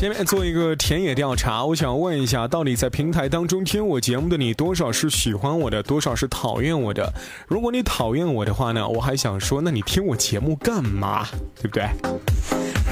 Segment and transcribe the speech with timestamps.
[0.00, 7.12] 下面做一个田野调查，我想问一下，到底在平台当中听我节目的你，多少是喜欢我的，多少是讨厌我的？
[7.46, 11.28] 如果你讨厌我的话呢，我还想说，那你听我节目干嘛？
[11.60, 11.90] 对不对？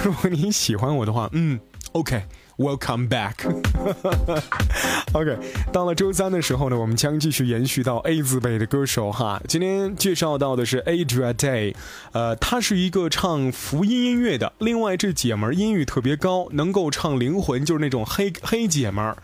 [0.05, 1.59] 如果你喜欢我的话，嗯
[1.93, 2.23] ，OK。
[2.59, 3.35] Welcome back.
[5.15, 5.39] OK，
[5.73, 9.41] 到了周三的时候呢，我们将继续延续到 A 字辈的歌手哈。
[9.47, 11.77] 今天介绍到的是 Adria Day，
[12.11, 14.53] 呃，她是一个唱福音音乐的。
[14.59, 19.17] 另外，这姐们儿音域特别高，能够唱灵魂，就是那种黑黑姐们儿。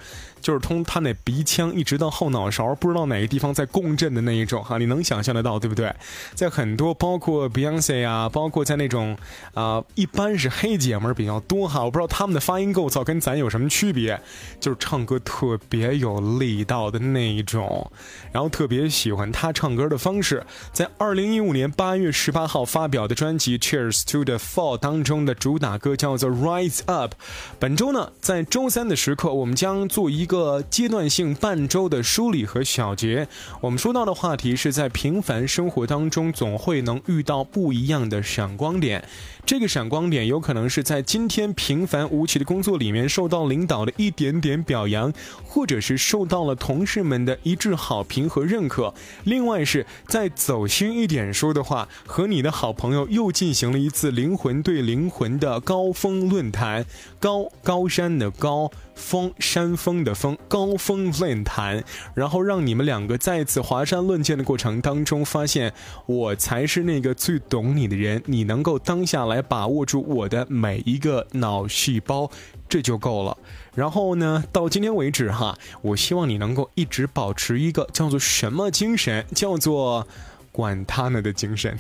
[0.45, 5.91] 就是通他那鼻腔一直到后脑勺，不知道哪个地方在共振的那一种哈，你能想象得到对不对？
[6.35, 9.17] 在很多包括 Beyonce 啊，包括在那种
[9.55, 14.21] 啊，一般是黑姐们比较多哈，我不知道他们的发音构造跟咱有什么区别，
[14.61, 17.91] 就是唱歌特别有力道的那一种，
[18.31, 20.45] 然后特别喜欢他唱歌的方式。
[20.75, 27.15] 在二零一五年八月十八号发表的专辑《Cheers to the Fall》当中的主打歌叫做《Rise Up》。
[27.59, 30.34] 本周呢，在周三的时刻，我们将做一个。
[30.35, 33.29] 个阶段性半周的梳理和小结，
[33.61, 39.07] 我们说到的话题是在平凡生活当中，总会能遇到不一样的闪光点。
[39.47, 45.13] 这个闪光点有可能是在今天平凡无奇的工作里面受到领导的一点点表扬，
[45.45, 48.93] 或者是受到了同事们的一致好评和认可。
[49.23, 56.85] 另外是在走心一点说的话，和你的好朋友又进行了一次灵魂对灵魂的高峰论坛，
[57.21, 58.73] 高高山的高。
[58.95, 65.73] 峰山峰的峰高峰论坛，然后让你们两个再次华山论剑的过程当中，发现
[66.07, 72.31] 我才是那个最懂你的人，你能够当下来把握住我的每一个脑细胞，
[72.69, 73.37] 这就够了。
[73.75, 80.07] 然后呢，到今天为止哈，我希望你能够一直保持一个叫做什么精神，叫做。
[80.55, 81.77] 管他呢的精神，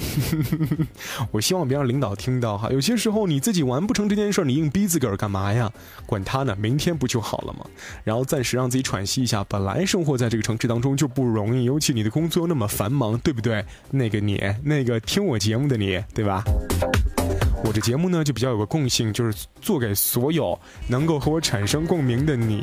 [1.30, 2.68] 我希望别让领导听到哈。
[2.72, 5.70] 有些时候你自己完不成这件事，你硬逼自个儿干嘛呀？
[6.06, 7.64] 管他呢，明天不就好了吗？
[8.02, 9.44] 然后暂时让自己喘息一下。
[9.44, 13.64] 本来生活在这个城市当中就不容易，尤其你的工作那么繁忙，对不对？
[13.92, 16.42] 那个你，那个听我节目的你，对吧？
[17.66, 22.62] 我这节目呢，就比较有个共性，就是做给所有能够和我产生共鸣的你，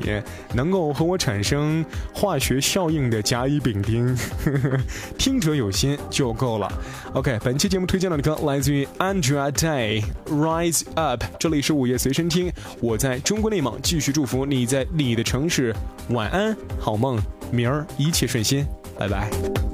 [0.54, 4.16] 能够和我产生化学效应的甲乙丙丁，
[5.18, 6.72] 听者有心就够了。
[7.14, 11.24] OK，本期节目推荐的歌来自于 Andrea Day，《Rise Up》。
[11.40, 15.76] 这里是午夜随身听，我在中国内蒙继续祝福你在你的城市
[16.10, 17.20] 晚安，好梦，
[17.52, 18.68] 明儿一切顺心，
[19.00, 19.71] 拜拜。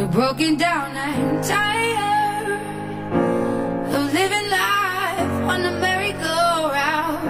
[0.00, 2.52] You're broken down and tired
[3.94, 7.28] of living life on a merry-go-round,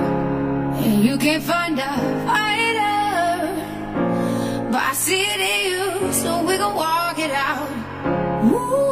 [0.78, 1.92] and you can't find a
[2.28, 3.50] fighter,
[4.70, 7.68] but I see it in you, so we gon' walk it out.
[8.44, 8.90] Ooh,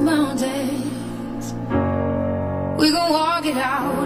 [0.00, 1.54] mountains,
[2.78, 3.99] we gon' walk it out,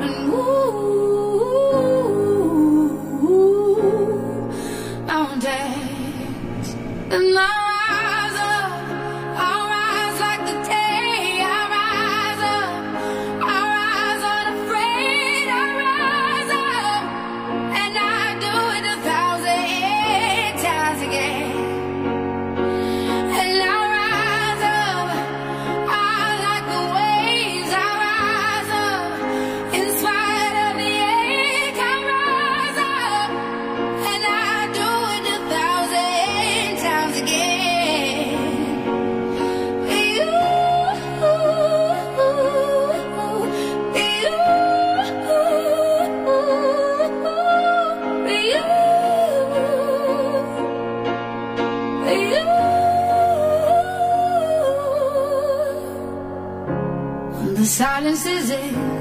[57.65, 58.51] The silence is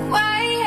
[0.07, 0.63] quiet,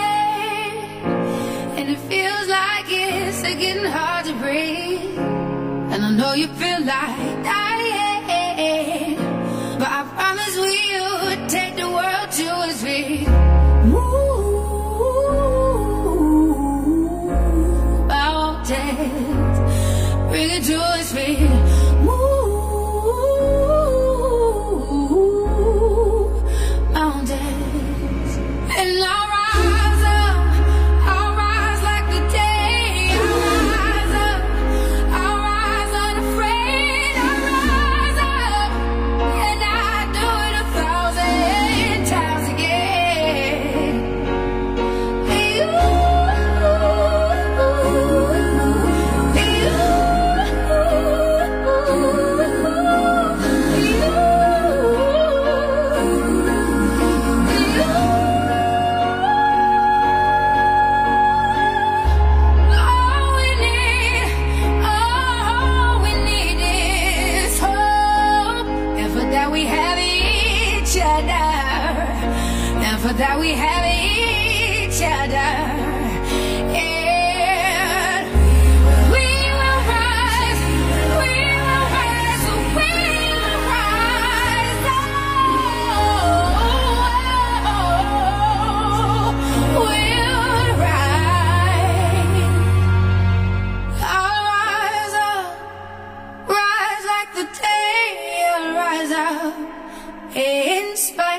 [1.79, 5.17] and it feels like it's getting hard to breathe.
[5.17, 7.43] And I know you feel like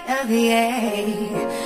[0.07, 1.56] of the air.